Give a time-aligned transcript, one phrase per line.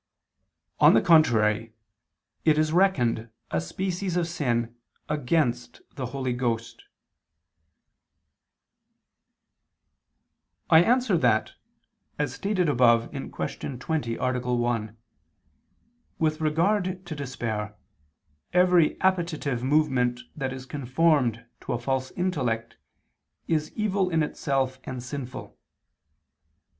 [0.79, 1.73] On the contrary,
[2.43, 4.75] It is reckoned a species of sin
[5.07, 6.85] against the Holy Ghost.
[10.71, 11.53] I answer that,
[12.17, 13.77] As stated above (Q.
[13.77, 14.39] 20, A.
[14.53, 14.97] 1)
[16.17, 17.75] with regard to despair,
[18.53, 22.75] every appetitive movement that is conformed to a false intellect,
[23.47, 25.55] is evil in itself and sinful.